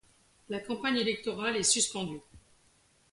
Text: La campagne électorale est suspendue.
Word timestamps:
La 0.49 0.57
campagne 0.59 0.97
électorale 0.97 1.57
est 1.57 1.61
suspendue. 1.71 2.21